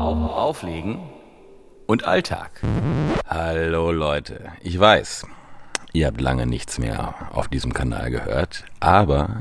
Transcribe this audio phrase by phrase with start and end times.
[0.00, 0.98] Auflegen
[1.86, 2.62] und Alltag.
[3.28, 5.26] Hallo Leute, ich weiß,
[5.92, 9.40] ihr habt lange nichts mehr auf diesem Kanal gehört, aber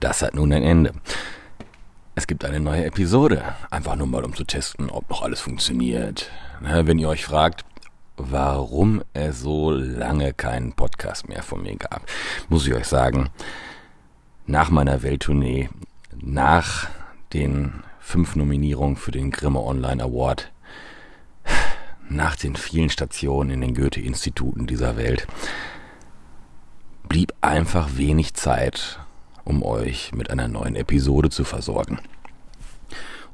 [0.00, 0.92] das hat nun ein Ende.
[2.14, 6.30] Es gibt eine neue Episode, einfach nur mal um zu testen, ob noch alles funktioniert.
[6.60, 7.66] Wenn ihr euch fragt,
[8.16, 12.00] warum es so lange keinen Podcast mehr von mir gab,
[12.48, 13.28] muss ich euch sagen,
[14.46, 15.68] nach meiner Welttournee,
[16.14, 16.88] nach
[17.34, 20.52] den fünf Nominierungen für den Grimme Online Award,
[22.08, 25.26] nach den vielen Stationen in den Goethe-Instituten dieser Welt,
[27.08, 29.00] blieb einfach wenig Zeit,
[29.44, 31.98] um euch mit einer neuen Episode zu versorgen.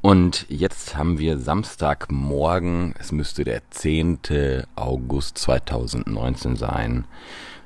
[0.02, 4.20] Und jetzt haben wir Samstagmorgen, es müsste der 10.
[4.76, 7.04] August 2019 sein,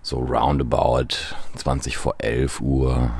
[0.02, 1.14] so roundabout
[1.54, 3.10] 20 vor 11 Uhr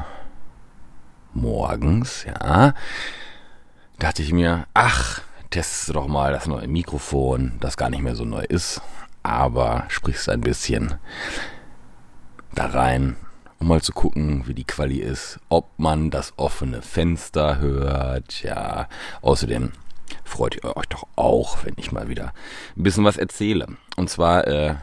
[1.34, 2.74] morgens, ja,
[3.98, 8.24] dachte ich mir, ach, teste doch mal das neue Mikrofon, das gar nicht mehr so
[8.24, 8.82] neu ist,
[9.22, 10.94] aber sprichst ein bisschen
[12.54, 13.16] da rein,
[13.58, 18.88] um mal zu gucken, wie die Quali ist, ob man das offene Fenster hört, ja,
[19.22, 19.72] außerdem
[20.24, 22.32] freut ihr euch doch auch, wenn ich mal wieder
[22.76, 23.68] ein bisschen was erzähle.
[23.96, 24.74] Und zwar äh,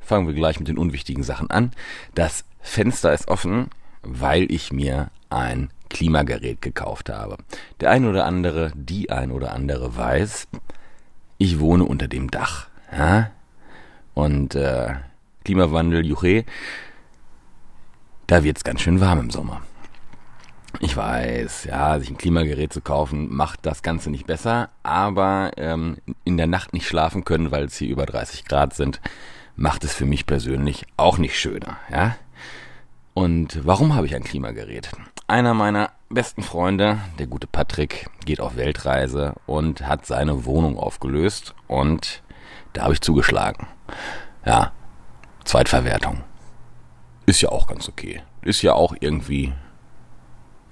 [0.00, 1.72] fangen wir gleich mit den unwichtigen Sachen an.
[2.14, 3.70] Das Fenster ist offen,
[4.02, 7.38] weil ich mir ein Klimagerät gekauft habe.
[7.80, 10.46] Der ein oder andere, die ein oder andere weiß,
[11.38, 12.68] ich wohne unter dem Dach.
[12.92, 13.30] Ja?
[14.12, 14.94] Und äh,
[15.46, 16.44] Klimawandel, Juche,
[18.26, 19.62] da wird's ganz schön warm im Sommer.
[20.80, 25.96] Ich weiß, ja, sich ein Klimagerät zu kaufen, macht das Ganze nicht besser, aber ähm,
[26.24, 29.00] in der Nacht nicht schlafen können, weil es hier über 30 Grad sind,
[29.56, 32.16] macht es für mich persönlich auch nicht schöner, ja.
[33.16, 34.90] Und warum habe ich ein Klimagerät?
[35.26, 41.54] Einer meiner besten Freunde, der gute Patrick, geht auf Weltreise und hat seine Wohnung aufgelöst
[41.66, 42.22] und
[42.74, 43.68] da habe ich zugeschlagen.
[44.44, 44.72] Ja,
[45.44, 46.24] Zweitverwertung.
[47.24, 48.20] Ist ja auch ganz okay.
[48.42, 49.54] Ist ja auch irgendwie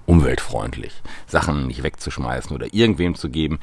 [0.05, 3.59] umweltfreundlich, Sachen nicht wegzuschmeißen oder irgendwem zu geben,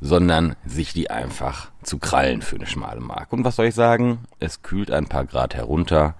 [0.00, 3.34] sondern sich die einfach zu krallen für eine schmale Mark.
[3.34, 4.20] Und was soll ich sagen?
[4.40, 6.14] Es kühlt ein paar Grad herunter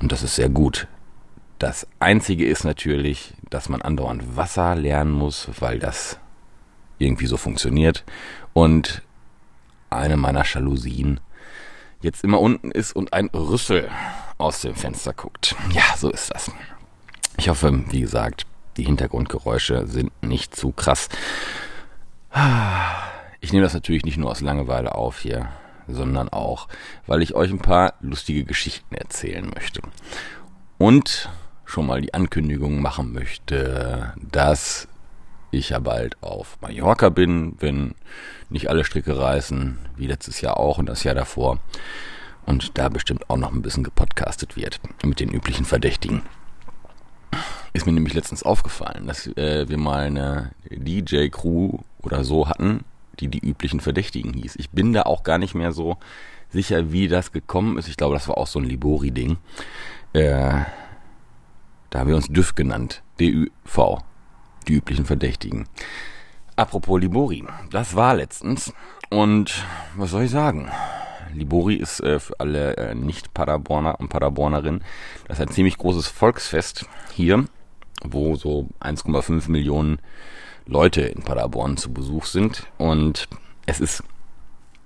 [0.00, 0.88] und das ist sehr gut.
[1.58, 6.18] Das Einzige ist natürlich, dass man andauernd Wasser lernen muss, weil das
[6.98, 8.04] irgendwie so funktioniert.
[8.52, 9.02] Und
[9.90, 11.20] eine meiner Jalousien
[12.00, 13.88] jetzt immer unten ist und ein Rüssel
[14.36, 15.56] aus dem Fenster guckt.
[15.72, 16.50] Ja, so ist das.
[17.36, 18.46] Ich hoffe, wie gesagt,
[18.76, 21.08] die Hintergrundgeräusche sind nicht zu krass.
[23.40, 25.48] Ich nehme das natürlich nicht nur aus Langeweile auf hier,
[25.88, 26.68] sondern auch,
[27.06, 29.82] weil ich euch ein paar lustige Geschichten erzählen möchte.
[30.78, 31.30] Und
[31.64, 34.88] schon mal die Ankündigung machen möchte, dass
[35.50, 37.94] ich ja bald auf Mallorca bin, wenn
[38.48, 41.58] nicht alle Stricke reißen, wie letztes Jahr auch und das Jahr davor.
[42.46, 46.22] Und da bestimmt auch noch ein bisschen gepodcastet wird mit den üblichen Verdächtigen.
[47.72, 52.84] Ist mir nämlich letztens aufgefallen, dass äh, wir mal eine DJ-Crew oder so hatten,
[53.20, 54.56] die die üblichen Verdächtigen hieß.
[54.56, 55.96] Ich bin da auch gar nicht mehr so
[56.50, 57.88] sicher, wie das gekommen ist.
[57.88, 59.36] Ich glaube, das war auch so ein Libori-Ding.
[60.12, 60.62] Äh,
[61.90, 63.02] da haben wir uns DÜV genannt.
[63.20, 64.02] D-U-V.
[64.68, 65.66] Die üblichen Verdächtigen.
[66.56, 67.44] Apropos Libori.
[67.70, 68.72] Das war letztens.
[69.10, 69.64] Und
[69.96, 70.70] was soll ich sagen?
[71.32, 74.82] Libori ist äh, für alle äh, Nicht-Paderborner und Paderbornerinnen
[75.26, 77.44] das ist ein ziemlich großes Volksfest hier,
[78.02, 79.98] wo so 1,5 Millionen
[80.66, 82.66] Leute in Paderborn zu Besuch sind.
[82.78, 83.28] Und
[83.66, 84.02] es ist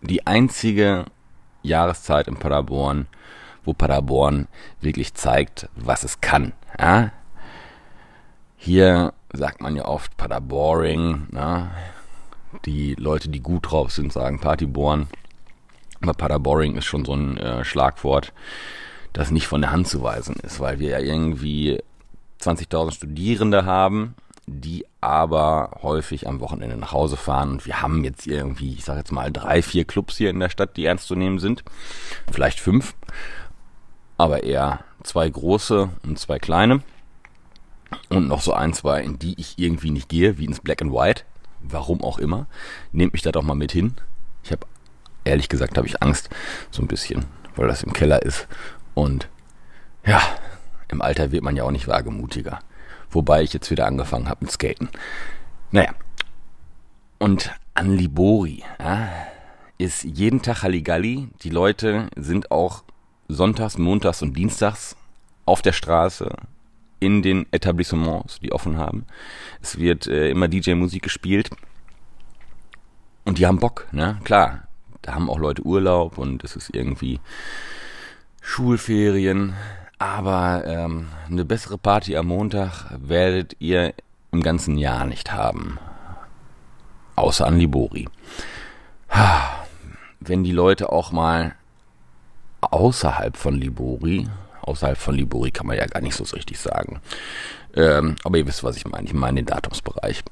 [0.02, 1.06] die einzige
[1.62, 3.06] Jahreszeit in Paderborn,
[3.64, 4.48] wo Paderborn
[4.80, 6.52] wirklich zeigt, was es kann.
[6.78, 7.12] Ja?
[8.56, 11.28] Hier sagt man ja oft Paderboring.
[11.30, 11.70] Na?
[12.64, 15.08] Die Leute, die gut drauf sind, sagen Partyborn.
[16.00, 18.32] Aber Paderboring ist schon so ein äh, Schlagwort,
[19.12, 21.80] das nicht von der Hand zu weisen ist, weil wir ja irgendwie
[22.40, 24.14] 20.000 Studierende haben,
[24.48, 27.50] die aber häufig am Wochenende nach Hause fahren.
[27.50, 30.48] Und wir haben jetzt irgendwie, ich sage jetzt mal, drei, vier Clubs hier in der
[30.48, 31.64] Stadt, die ernst zu nehmen sind.
[32.32, 32.94] Vielleicht fünf,
[34.16, 36.82] aber eher zwei große und zwei kleine.
[38.08, 40.92] Und noch so ein, zwei, in die ich irgendwie nicht gehe, wie ins Black and
[40.92, 41.22] White.
[41.60, 42.46] Warum auch immer.
[42.92, 43.94] Nehmt mich da doch mal mit hin.
[44.42, 44.66] Ich habe,
[45.24, 46.30] ehrlich gesagt, habe ich Angst.
[46.70, 47.24] So ein bisschen,
[47.56, 48.46] weil das im Keller ist.
[48.94, 49.28] Und
[50.04, 50.20] ja,
[50.88, 52.60] im Alter wird man ja auch nicht wagemutiger.
[53.10, 54.88] Wobei ich jetzt wieder angefangen habe mit Skaten.
[55.70, 55.94] Naja.
[57.18, 59.08] Und an Libori ja,
[59.78, 61.28] ist jeden Tag Halligalli.
[61.42, 62.84] Die Leute sind auch
[63.28, 64.96] sonntags, montags und dienstags
[65.46, 66.34] auf der Straße
[67.00, 69.06] in den Etablissements, die offen haben.
[69.62, 71.50] Es wird äh, immer DJ-Musik gespielt.
[73.24, 74.18] und die haben Bock, ne?
[74.24, 74.68] Klar,
[75.02, 77.20] da haben auch Leute Urlaub und es ist irgendwie
[78.40, 79.54] Schulferien.
[79.98, 83.94] Aber ähm, eine bessere Party am Montag werdet ihr
[84.30, 85.78] im ganzen Jahr nicht haben.
[87.16, 88.08] Außer an Libori.
[90.20, 91.54] Wenn die Leute auch mal
[92.60, 94.28] außerhalb von Libori,
[94.62, 97.00] außerhalb von Libori kann man ja gar nicht so richtig sagen,
[97.74, 99.06] ähm, aber ihr wisst, was ich meine.
[99.06, 100.22] Ich meine den Datumsbereich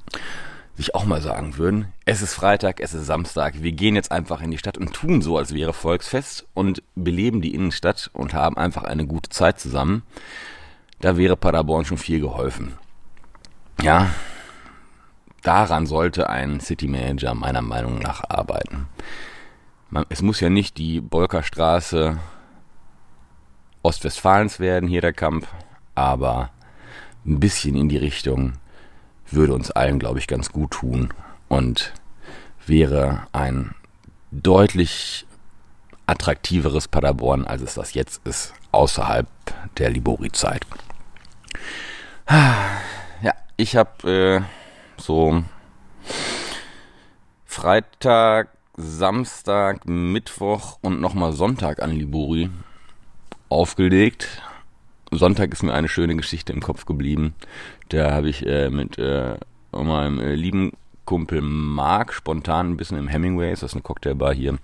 [0.77, 4.43] sich auch mal sagen würden, es ist Freitag, es ist Samstag, wir gehen jetzt einfach
[4.43, 8.59] in die Stadt und tun so, als wäre Volksfest und beleben die Innenstadt und haben
[8.59, 10.03] einfach eine gute Zeit zusammen,
[11.01, 12.75] da wäre Paderborn schon viel geholfen.
[13.81, 14.11] Ja,
[15.43, 18.89] daran sollte ein City Manager meiner Meinung nach arbeiten.
[20.11, 22.19] es muss ja nicht die Bolkerstraße
[23.83, 25.49] Ostwestfalens werden, hier der Kampf,
[25.95, 26.51] aber
[27.25, 28.55] ein bisschen in die Richtung
[29.31, 31.13] würde uns allen, glaube ich, ganz gut tun
[31.49, 31.93] und
[32.67, 33.75] wäre ein
[34.31, 35.27] deutlich
[36.07, 39.27] attraktiveres Paderborn, als es das jetzt ist, außerhalb
[39.79, 40.67] der Libori-Zeit.
[42.29, 45.45] Ja, ich habe äh, so
[47.45, 52.51] Freitag, Samstag, Mittwoch und nochmal Sonntag an Libori
[53.49, 54.43] aufgelegt
[55.11, 57.35] Sonntag ist mir eine schöne Geschichte im Kopf geblieben.
[57.89, 59.37] Da habe ich äh, mit äh,
[59.73, 60.73] meinem äh, lieben
[61.05, 64.59] Kumpel Mark spontan ein bisschen im Hemingways, das ist eine Cocktailbar hier,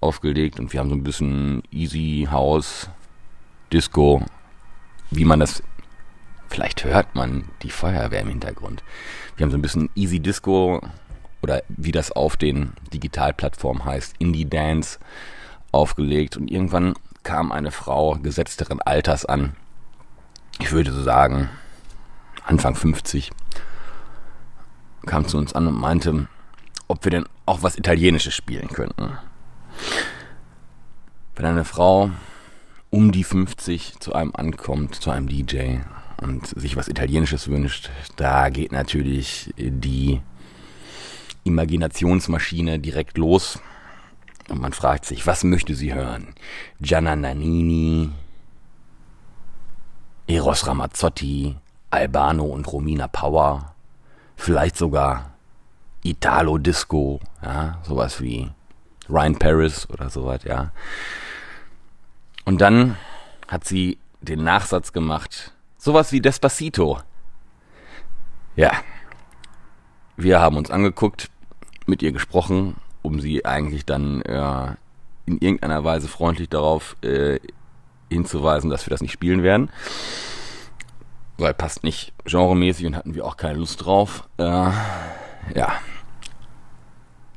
[0.00, 2.90] aufgelegt und wir haben so ein bisschen Easy House,
[3.72, 4.22] Disco,
[5.10, 5.62] wie man das,
[6.48, 8.82] vielleicht hört man die Feuerwehr im Hintergrund.
[9.36, 10.82] Wir haben so ein bisschen Easy Disco
[11.42, 14.98] oder wie das auf den Digitalplattformen heißt, Indie Dance
[15.72, 19.56] aufgelegt und irgendwann kam eine Frau gesetzteren Alters an
[20.58, 21.48] ich würde so sagen,
[22.44, 23.30] Anfang 50,
[25.06, 26.28] kam zu uns an und meinte,
[26.88, 29.18] ob wir denn auch was Italienisches spielen könnten.
[31.34, 32.10] Wenn eine Frau
[32.90, 35.78] um die 50 zu einem ankommt, zu einem DJ
[36.22, 40.20] und sich was Italienisches wünscht, da geht natürlich die
[41.44, 43.60] Imaginationsmaschine direkt los.
[44.48, 46.34] Und man fragt sich, was möchte sie hören?
[46.80, 48.10] Gianna Nannini,
[50.26, 51.56] Eros Ramazzotti,
[51.90, 53.74] Albano und Romina Power,
[54.36, 55.30] vielleicht sogar
[56.02, 58.50] Italo Disco, ja, sowas wie
[59.08, 60.72] Ryan Paris oder sowas, ja.
[62.44, 62.96] Und dann
[63.48, 67.00] hat sie den Nachsatz gemacht, sowas wie Despacito.
[68.56, 68.72] Ja.
[70.16, 71.30] Wir haben uns angeguckt,
[71.86, 74.74] mit ihr gesprochen, um sie eigentlich dann äh,
[75.26, 77.38] in irgendeiner Weise freundlich darauf äh,
[78.10, 79.70] hinzuweisen, dass wir das nicht spielen werden.
[81.38, 84.28] Weil passt nicht genremäßig und hatten wir auch keine Lust drauf.
[84.38, 84.44] Äh,
[85.54, 85.72] ja.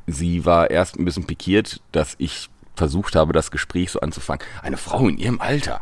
[0.08, 4.46] Sie war erst ein bisschen pikiert, dass ich versucht habe, das Gespräch so anzufangen.
[4.62, 5.82] Eine Frau in ihrem Alter.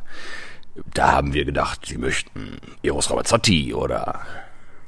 [0.94, 4.22] Da haben wir gedacht, sie möchten Eros Ramazzotti oder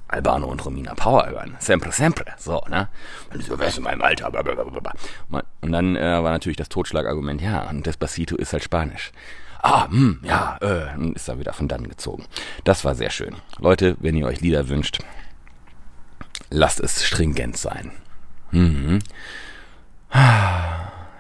[0.08, 1.56] Albano und Romina Power hören.
[1.60, 2.26] Sempre, sempre.
[2.38, 2.90] So, ne?
[3.32, 4.32] Und so, wer ist in meinem Alter?
[5.62, 9.12] Und dann äh, war natürlich das Totschlagargument, ja, und Despacito ist halt Spanisch
[9.60, 12.26] ah, hm, ja, äh, und ist da wieder von dann gezogen.
[12.64, 13.36] Das war sehr schön.
[13.60, 15.00] Leute, wenn ihr euch Lieder wünscht,
[16.50, 17.92] lasst es stringent sein.
[18.52, 19.00] Mhm.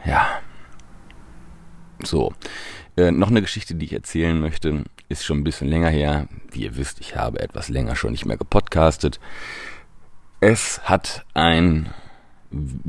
[0.05, 0.39] Ja.
[2.03, 2.34] So.
[2.98, 6.27] Äh, noch eine Geschichte, die ich erzählen möchte, ist schon ein bisschen länger her.
[6.51, 9.19] Wie ihr wisst, ich habe etwas länger schon nicht mehr gepodcastet.
[10.39, 11.93] Es hat ein,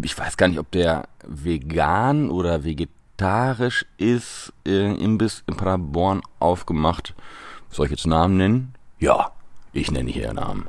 [0.02, 6.22] ich weiß gar nicht, ob der vegan oder vegetarisch vegetarisch ist äh, Imbiss in Paderborn
[6.38, 7.14] aufgemacht.
[7.68, 8.74] Soll ich jetzt Namen nennen?
[8.98, 9.32] Ja,
[9.74, 10.68] ich nenne hier Namen.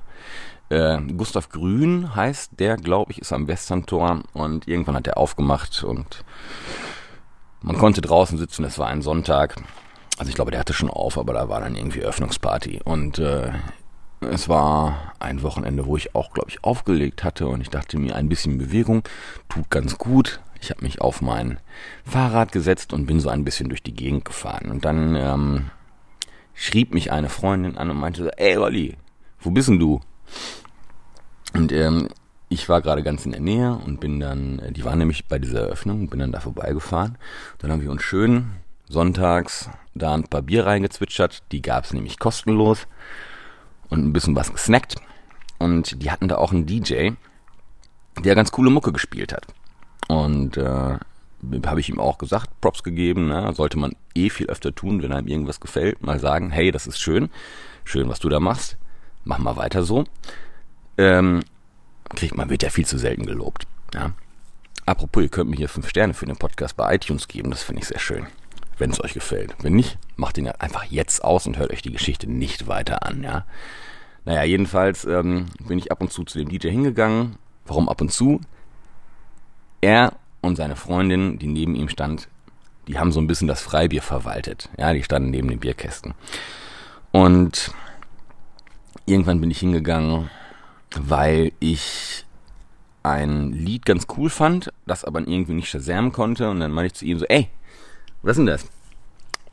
[0.68, 5.82] Äh, Gustav Grün heißt der, glaube ich, ist am Westerntor und irgendwann hat er aufgemacht
[5.86, 6.26] und
[7.62, 9.56] man konnte draußen sitzen, es war ein Sonntag.
[10.18, 13.52] Also ich glaube, der hatte schon auf, aber da war dann irgendwie Öffnungsparty und äh,
[14.20, 18.18] es war ein Wochenende, wo ich auch, glaube ich, aufgelegt hatte und ich dachte mir,
[18.18, 19.04] ein bisschen Bewegung
[19.48, 20.42] tut ganz gut.
[20.62, 21.60] Ich habe mich auf mein
[22.06, 24.70] Fahrrad gesetzt und bin so ein bisschen durch die Gegend gefahren.
[24.70, 25.72] Und dann ähm,
[26.54, 28.96] schrieb mich eine Freundin an und meinte so, ey Olli,
[29.40, 30.00] wo bist denn du?
[31.54, 32.10] Und ähm,
[32.48, 35.40] ich war gerade ganz in der Nähe und bin dann, äh, die waren nämlich bei
[35.40, 37.18] dieser Eröffnung, bin dann da vorbeigefahren.
[37.58, 38.52] Dann haben wir uns schön
[38.88, 41.44] sonntags da ein paar Bier reingezwitschert.
[41.52, 42.88] Die gab es nämlich kostenlos
[43.90, 44.96] und ein bisschen was gesnackt.
[45.58, 47.12] Und die hatten da auch einen DJ,
[48.24, 49.48] der ganz coole Mucke gespielt hat.
[50.08, 50.98] Und äh,
[51.66, 53.52] habe ich ihm auch gesagt, Props gegeben, ne?
[53.54, 57.00] sollte man eh viel öfter tun, wenn einem irgendwas gefällt, mal sagen, hey, das ist
[57.00, 57.30] schön,
[57.84, 58.78] schön, was du da machst,
[59.24, 60.06] mach mal weiter so.
[60.98, 61.42] Ähm,
[62.10, 63.66] kriegt man wird ja viel zu selten gelobt.
[63.94, 64.12] Ja?
[64.86, 67.52] Apropos, ihr könnt mir hier fünf Sterne für den Podcast bei iTunes geben.
[67.52, 68.28] Das finde ich sehr schön.
[68.78, 69.56] Wenn es euch gefällt.
[69.62, 73.24] Wenn nicht, macht ihn einfach jetzt aus und hört euch die Geschichte nicht weiter an,
[73.24, 73.46] ja.
[74.26, 77.38] Naja, jedenfalls ähm, bin ich ab und zu zu dem DJ hingegangen.
[77.66, 78.42] Warum ab und zu?
[79.82, 82.28] Er und seine Freundin, die neben ihm stand,
[82.88, 84.70] die haben so ein bisschen das Freibier verwaltet.
[84.78, 86.14] Ja, die standen neben den Bierkästen.
[87.12, 87.74] Und
[89.06, 90.30] irgendwann bin ich hingegangen,
[91.00, 92.26] weil ich
[93.04, 96.50] ein Lied ganz cool fand, das aber irgendwie nicht shazam konnte.
[96.50, 97.50] Und dann meinte ich zu ihm so, ey,
[98.22, 98.68] was ist denn das?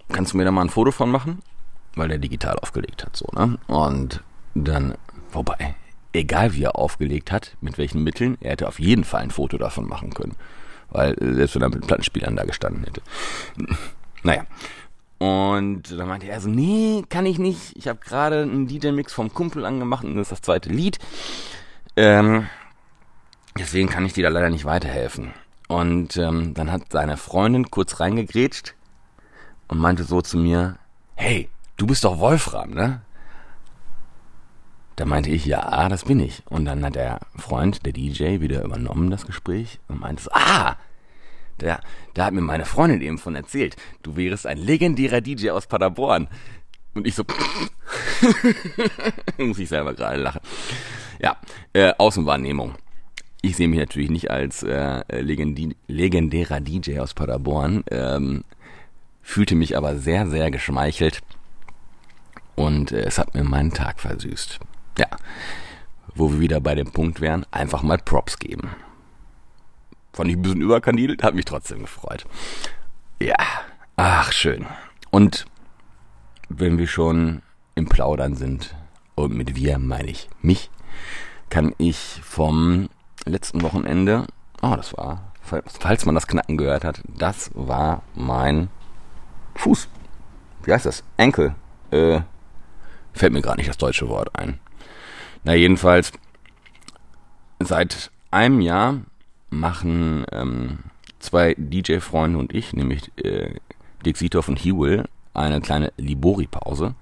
[0.09, 1.43] Kannst du mir da mal ein Foto von machen?
[1.95, 3.59] Weil der digital aufgelegt hat, so, ne?
[3.67, 4.23] Und
[4.55, 4.95] dann,
[5.33, 5.75] wobei,
[6.19, 9.59] egal wie er aufgelegt hat, mit welchen Mitteln, er hätte auf jeden Fall ein Foto
[9.59, 10.37] davon machen können.
[10.91, 13.03] Weil, äh, selbst wenn er mit Plattenspielern da gestanden hätte.
[14.25, 14.47] Naja.
[15.19, 17.77] Und dann meinte er so, nee, kann ich nicht.
[17.77, 20.99] Ich habe gerade einen DJ-Mix vom Kumpel angemacht und das ist das zweite Lied.
[21.97, 22.49] Ähm,
[23.57, 25.33] deswegen kann ich dir da leider nicht weiterhelfen.
[25.69, 28.75] Und ähm, dann hat seine Freundin kurz reingegrätscht
[29.69, 30.79] und meinte so zu mir,
[31.15, 33.03] hey, du bist doch Wolfram, ne?
[34.99, 36.43] Da meinte ich, ja, das bin ich.
[36.49, 40.77] Und dann hat der Freund, der DJ, wieder übernommen das Gespräch und meinte so, ah,
[41.61, 41.81] der,
[42.15, 46.27] da hat mir meine Freundin eben von erzählt, du wärst ein legendärer DJ aus Paderborn.
[46.95, 47.23] Und ich so,
[49.39, 50.41] muss ich selber gerade lachen.
[51.21, 51.37] Ja,
[51.75, 52.75] äh, Außenwahrnehmung.
[53.41, 58.43] Ich sehe mich natürlich nicht als äh, legendi legendärer DJ aus Paderborn, ähm,
[59.23, 61.21] fühlte mich aber sehr, sehr geschmeichelt
[62.57, 64.59] und äh, es hat mir meinen Tag versüßt.
[64.99, 65.07] Ja,
[66.15, 68.71] wo wir wieder bei dem Punkt wären, einfach mal Props geben.
[70.13, 72.25] Fand ich ein bisschen überkandidelt, hat mich trotzdem gefreut.
[73.21, 73.37] Ja,
[73.97, 74.67] ach schön.
[75.11, 75.47] Und
[76.49, 77.43] wenn wir schon
[77.75, 78.75] im Plaudern sind,
[79.15, 80.71] und mit wir meine ich mich,
[81.51, 82.89] kann ich vom
[83.25, 84.27] letzten Wochenende,
[84.63, 88.69] oh, das war, falls man das Knacken gehört hat, das war mein
[89.57, 89.89] Fuß.
[90.63, 91.03] Wie heißt das?
[91.17, 91.55] Enkel.
[91.91, 92.21] Äh,
[93.13, 94.61] fällt mir gerade nicht das deutsche Wort ein.
[95.45, 96.13] Na, jedenfalls,
[97.61, 99.01] seit einem Jahr
[99.51, 100.79] machen ähm,
[101.19, 103.55] zwei DJ-Freunde und ich, nämlich äh,
[104.05, 106.95] Dick Sitoff und Hewell, eine kleine Libori-Pause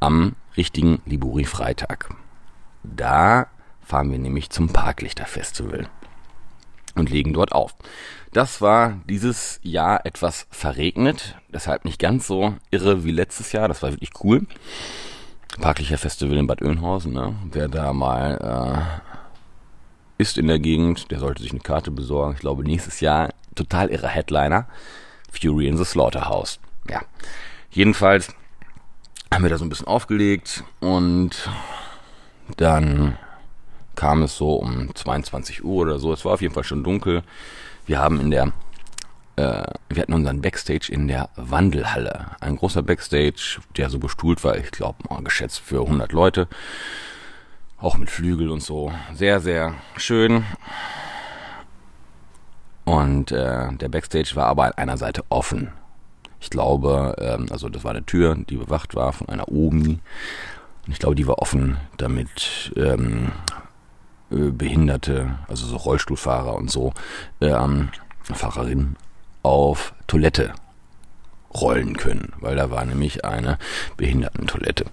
[0.00, 2.14] am richtigen Libori-Freitag.
[2.82, 3.46] Da
[3.80, 5.88] fahren wir nämlich zum Parklichter-Festival
[6.94, 7.74] und legen dort auf.
[8.32, 13.68] Das war dieses Jahr etwas verregnet, deshalb nicht ganz so irre wie letztes Jahr.
[13.68, 14.46] Das war wirklich cool.
[15.60, 17.34] Parklicher Festival in Bad Oeynhausen, ne?
[17.50, 19.00] Wer da mal
[20.18, 22.34] äh, ist in der Gegend, der sollte sich eine Karte besorgen.
[22.34, 24.66] Ich glaube, nächstes Jahr total irre Headliner.
[25.30, 26.58] Fury in the Slaughterhouse.
[26.88, 27.02] Ja.
[27.70, 28.28] Jedenfalls
[29.32, 31.48] haben wir da so ein bisschen aufgelegt und
[32.56, 33.16] dann
[33.94, 36.12] kam es so um 22 Uhr oder so.
[36.12, 37.22] Es war auf jeden Fall schon dunkel.
[37.86, 38.52] Wir haben in der
[39.36, 42.26] äh, wir hatten unseren Backstage in der Wandelhalle.
[42.40, 46.48] Ein großer Backstage, der so bestuhlt war, ich glaube geschätzt für 100 Leute.
[47.78, 48.92] Auch mit Flügel und so.
[49.14, 50.44] Sehr, sehr schön.
[52.84, 55.72] Und äh, der Backstage war aber an einer Seite offen.
[56.40, 60.00] Ich glaube, ähm, also das war eine Tür, die bewacht war von einer Omi.
[60.86, 63.30] Und ich glaube, die war offen, damit ähm,
[64.30, 66.92] äh, Behinderte, also so Rollstuhlfahrer und so,
[67.40, 67.90] ähm,
[68.22, 68.96] Fahrerinnen
[69.42, 70.54] auf Toilette
[71.54, 73.58] rollen können, weil da war nämlich eine
[73.96, 74.86] Behindertentoilette.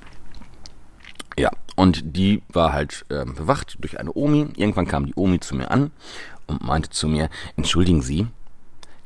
[1.37, 4.49] Ja, und die war halt äh, bewacht durch eine Omi.
[4.57, 5.91] Irgendwann kam die Omi zu mir an
[6.47, 8.27] und meinte zu mir, entschuldigen Sie,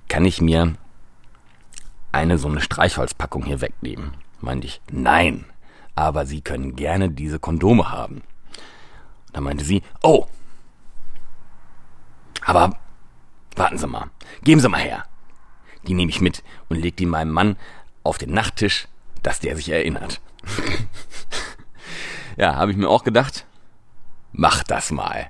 [0.07, 0.73] kann ich mir
[2.11, 4.15] eine so eine Streichholzpackung hier wegnehmen?
[4.39, 5.45] Meinte ich, nein,
[5.95, 8.23] aber Sie können gerne diese Kondome haben.
[9.31, 10.27] Da meinte sie, oh,
[12.45, 12.77] aber
[13.55, 14.09] warten Sie mal,
[14.43, 15.05] geben Sie mal her
[15.87, 17.55] die nehme ich mit und leg die meinem Mann
[18.03, 18.87] auf den Nachttisch,
[19.21, 20.21] dass der sich erinnert.
[22.37, 23.45] ja, habe ich mir auch gedacht,
[24.31, 25.27] mach das mal.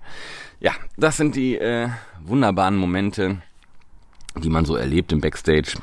[0.59, 1.89] Ja, das sind die äh,
[2.23, 3.41] wunderbaren Momente,
[4.35, 5.73] die man so erlebt im Backstage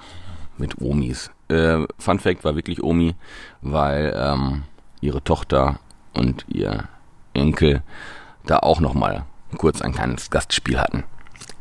[0.57, 1.31] mit Omis.
[1.49, 3.15] Äh, Fun Fact war wirklich Omi,
[3.61, 4.63] weil ähm,
[5.01, 5.79] ihre Tochter
[6.13, 6.89] und ihr
[7.35, 7.83] Enkel
[8.45, 9.25] da auch noch mal
[9.57, 11.05] kurz ein kleines Gastspiel hatten.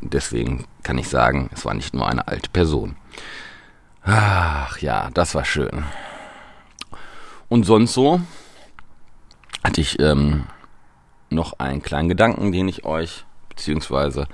[0.00, 2.96] Deswegen kann ich sagen, es war nicht nur eine alte Person.
[4.02, 5.84] Ach ja, das war schön.
[7.48, 8.20] Und sonst so
[9.62, 10.44] hatte ich ähm,
[11.28, 14.26] noch einen kleinen Gedanken, den ich euch beziehungsweise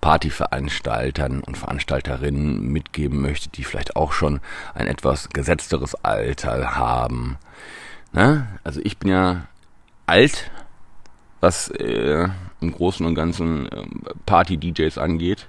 [0.00, 4.40] Partyveranstaltern und Veranstalterinnen mitgeben möchte, die vielleicht auch schon
[4.74, 7.38] ein etwas gesetzteres Alter haben.
[8.12, 8.46] Ne?
[8.62, 9.46] Also ich bin ja
[10.06, 10.50] alt,
[11.40, 12.28] was äh,
[12.60, 13.86] im Großen und Ganzen äh,
[14.26, 15.48] Party-DJs angeht.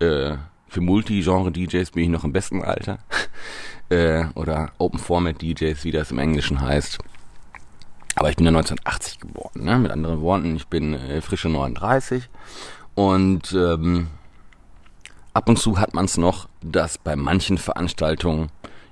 [0.00, 0.36] Äh,
[0.68, 2.98] für Multi-Genre-DJs bin ich noch im besten Alter.
[3.88, 6.98] äh, oder Open-Format-DJs, wie das im Englischen heißt.
[8.16, 9.78] Aber ich bin ja 1980 geboren, ne?
[9.78, 12.28] Mit anderen Worten, ich bin äh, frische 39
[12.94, 14.08] und ähm,
[15.32, 18.50] ab und zu hat man es noch, dass bei manchen Veranstaltungen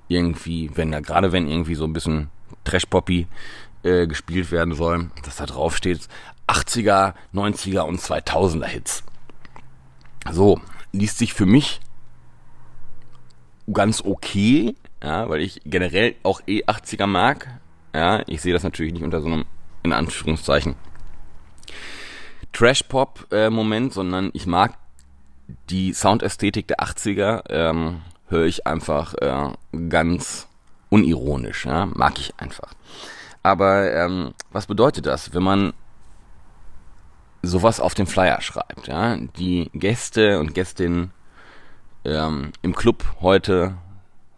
[0.08, 2.28] irgendwie, wenn da gerade wenn irgendwie so ein bisschen
[2.64, 3.28] Trash-Poppy
[3.82, 6.08] äh, gespielt werden soll, dass da drauf steht
[6.46, 9.04] 80er, 90er und 2000er Hits.
[10.30, 10.60] So,
[10.92, 11.80] liest sich für mich
[13.72, 17.60] ganz okay, ja, weil ich generell auch eh 80er mag.
[17.94, 19.44] Ja, ich sehe das natürlich nicht unter so einem,
[19.82, 20.76] in Anführungszeichen,
[22.52, 24.74] Trash-Pop-Moment, sondern ich mag
[25.70, 29.52] die Soundästhetik der 80er, ähm, höre ich einfach äh,
[29.88, 30.48] ganz
[30.88, 32.74] unironisch, ja, mag ich einfach.
[33.42, 35.72] Aber ähm, was bedeutet das, wenn man
[37.42, 38.86] sowas auf dem Flyer schreibt?
[38.86, 41.12] Ja, die Gäste und Gästinnen
[42.04, 43.74] ähm, im Club heute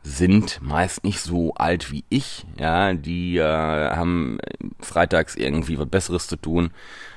[0.03, 4.39] sind meist nicht so alt wie ich, ja, die äh, haben
[4.81, 6.71] freitags irgendwie was Besseres zu tun,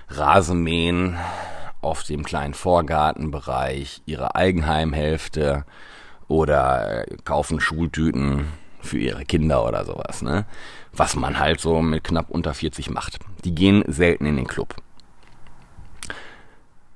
[0.07, 1.17] Rasenmähen
[1.81, 5.65] auf dem kleinen Vorgartenbereich, ihre Eigenheimhälfte
[6.29, 8.45] oder äh, kaufen Schultüten
[8.81, 10.45] für ihre Kinder oder sowas, ne?
[10.97, 13.19] Was man halt so mit knapp unter 40 macht.
[13.45, 14.75] Die gehen selten in den Club.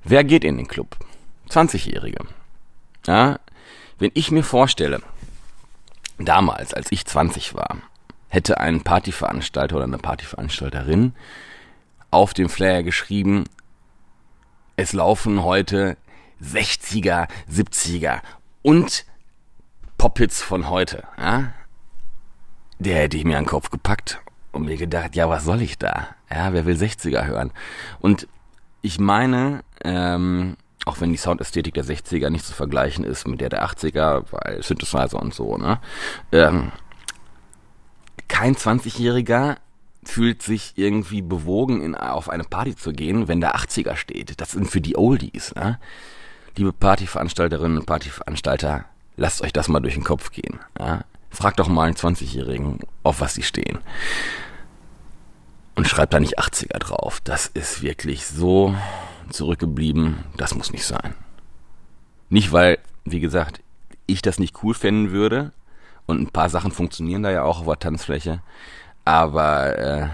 [0.03, 0.98] Wer geht in den Club?
[1.50, 2.25] 20-Jährige.
[3.05, 3.39] Ja,
[4.00, 5.01] wenn ich mir vorstelle,
[6.17, 7.77] damals, als ich 20 war,
[8.29, 11.13] hätte ein Partyveranstalter oder eine Partyveranstalterin
[12.10, 13.43] auf dem Flyer geschrieben,
[14.75, 15.98] es laufen heute
[16.41, 18.22] 60er, 70er
[18.63, 19.05] und
[19.98, 21.03] Pophits von heute.
[21.17, 21.53] Ja?
[22.81, 24.19] Der hätte ich mir an den Kopf gepackt
[24.51, 26.07] und mir gedacht, ja, was soll ich da?
[26.31, 27.51] Ja, wer will 60er hören?
[28.00, 28.27] Und
[28.81, 33.49] ich meine, ähm, auch wenn die Soundästhetik der 60er nicht zu vergleichen ist mit der
[33.49, 35.79] der 80er, weil Synthesizer und so, ne?
[36.32, 36.71] Ähm,
[38.27, 39.58] kein 20-Jähriger
[40.03, 44.41] fühlt sich irgendwie bewogen, in, auf eine Party zu gehen, wenn der 80er steht.
[44.41, 45.77] Das sind für die Oldies, ne?
[46.58, 48.86] Liebe Partyveranstalterinnen und Partyveranstalter,
[49.17, 50.60] lasst euch das mal durch den Kopf gehen.
[50.79, 51.03] Ja?
[51.32, 53.80] Fragt doch mal einen 20-Jährigen, auf was sie stehen.
[55.76, 57.22] Und schreibt da nicht 80er drauf.
[57.24, 58.76] Das ist wirklich so
[59.30, 60.26] zurückgeblieben.
[60.36, 61.15] Das muss nicht sein.
[62.30, 63.62] Nicht, weil, wie gesagt,
[64.06, 65.54] ich das nicht cool fänden würde.
[66.06, 68.41] Und ein paar Sachen funktionieren da ja auch auf der Tanzfläche.
[69.06, 70.08] Aber, äh,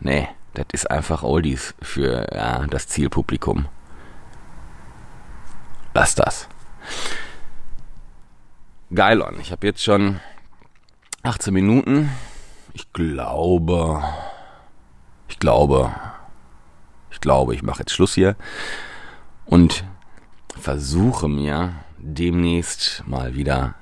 [0.00, 3.66] nee, das ist einfach Oldies für ja, das Zielpublikum.
[5.94, 6.48] Lass das.
[8.94, 10.20] Geilon, ich habe jetzt schon
[11.24, 12.10] 18 Minuten.
[12.72, 14.02] Ich glaube,
[15.28, 15.94] ich glaube,
[17.12, 18.34] ich glaube, ich mache jetzt Schluss hier
[19.44, 19.84] und
[20.58, 23.76] versuche mir demnächst mal wieder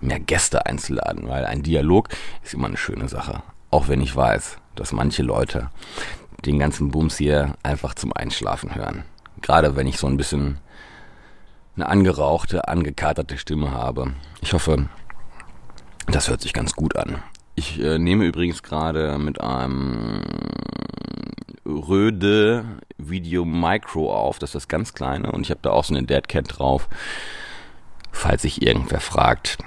[0.00, 2.08] mehr Gäste einzuladen, weil ein Dialog
[2.42, 3.44] ist immer eine schöne Sache.
[3.70, 5.70] Auch wenn ich weiß, dass manche Leute
[6.44, 9.04] den ganzen Bums hier einfach zum Einschlafen hören.
[9.40, 10.58] Gerade wenn ich so ein bisschen
[11.76, 14.14] eine angerauchte, angekaterte Stimme habe.
[14.40, 14.88] Ich hoffe,
[16.06, 17.22] das hört sich ganz gut an.
[17.54, 20.22] Ich äh, nehme übrigens gerade mit einem
[21.64, 22.64] Röde
[22.98, 24.38] Video Micro auf.
[24.38, 26.88] Das ist das ganz kleine und ich habe da auch so eine Deadcat drauf.
[28.12, 29.58] Falls sich irgendwer fragt,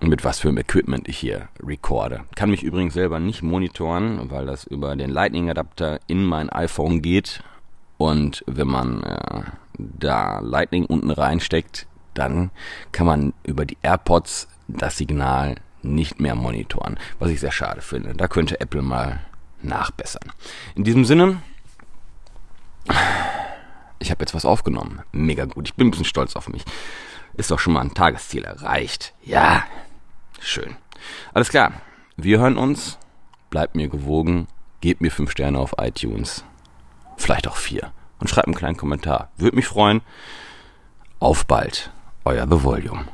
[0.00, 2.24] mit was für einem Equipment ich hier recorde.
[2.34, 7.02] Kann mich übrigens selber nicht monitoren, weil das über den Lightning Adapter in mein iPhone
[7.02, 7.42] geht.
[7.98, 9.42] Und wenn man äh,
[9.78, 12.50] da Lightning unten reinsteckt, dann
[12.90, 14.48] kann man über die AirPods
[14.78, 18.14] das Signal nicht mehr monitoren, was ich sehr schade finde.
[18.14, 19.20] Da könnte Apple mal
[19.62, 20.32] nachbessern.
[20.74, 21.42] In diesem Sinne,
[23.98, 25.02] ich habe jetzt was aufgenommen.
[25.12, 25.68] Mega gut.
[25.68, 26.64] Ich bin ein bisschen stolz auf mich.
[27.34, 29.14] Ist doch schon mal ein Tagesziel erreicht.
[29.22, 29.64] Ja,
[30.40, 30.76] schön.
[31.32, 31.72] Alles klar.
[32.16, 32.98] Wir hören uns.
[33.50, 34.48] Bleibt mir gewogen.
[34.80, 36.44] Gebt mir fünf Sterne auf iTunes.
[37.16, 37.92] Vielleicht auch vier.
[38.18, 39.30] Und schreibt einen kleinen Kommentar.
[39.36, 40.02] Würde mich freuen.
[41.18, 41.90] Auf bald.
[42.24, 43.06] Euer The Volume.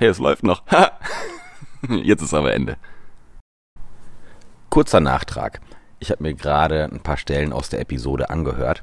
[0.00, 0.62] Hey, es läuft noch.
[1.90, 2.78] Jetzt ist aber Ende.
[4.70, 5.60] Kurzer Nachtrag.
[5.98, 8.82] Ich habe mir gerade ein paar Stellen aus der Episode angehört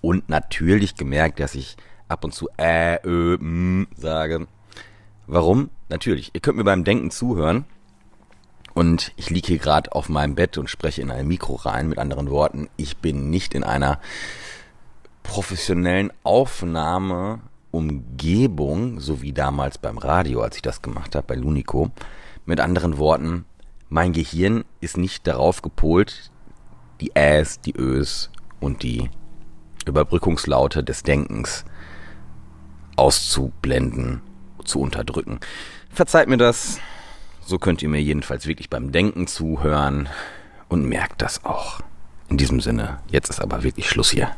[0.00, 4.46] und natürlich gemerkt, dass ich ab und zu äh, ö, m sage.
[5.26, 5.70] Warum?
[5.88, 7.64] Natürlich, ihr könnt mir beim Denken zuhören.
[8.74, 11.88] Und ich liege hier gerade auf meinem Bett und spreche in ein Mikro rein.
[11.88, 13.98] Mit anderen Worten, ich bin nicht in einer
[15.24, 16.12] professionellen
[17.74, 21.90] Aufnahmeumgebung, so wie damals beim Radio, als ich das gemacht habe, bei Lunico.
[22.46, 23.44] Mit anderen Worten,
[23.88, 26.30] mein Gehirn ist nicht darauf gepolt,
[27.00, 29.10] die Äs, die Ös und die
[29.86, 31.64] Überbrückungslaute des Denkens
[32.96, 34.20] auszublenden,
[34.64, 35.40] zu unterdrücken.
[35.90, 36.78] Verzeiht mir das.
[37.44, 40.08] So könnt ihr mir jedenfalls wirklich beim Denken zuhören
[40.68, 41.80] und merkt das auch.
[42.28, 44.34] In diesem Sinne, jetzt ist aber wirklich Schluss hier.